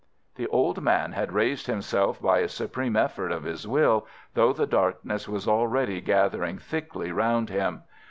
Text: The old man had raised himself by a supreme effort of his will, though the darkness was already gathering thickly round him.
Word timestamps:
The 0.33 0.47
old 0.47 0.81
man 0.81 1.11
had 1.11 1.31
raised 1.31 1.67
himself 1.67 2.19
by 2.19 2.39
a 2.39 2.47
supreme 2.47 2.95
effort 2.95 3.31
of 3.31 3.43
his 3.43 3.67
will, 3.67 4.07
though 4.33 4.51
the 4.51 4.65
darkness 4.65 5.29
was 5.29 5.47
already 5.47 6.01
gathering 6.01 6.57
thickly 6.57 7.11
round 7.11 7.51
him. 7.51 7.83